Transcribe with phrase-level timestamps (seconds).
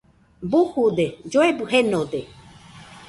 [0.49, 2.21] Bujude, lloebɨ jenode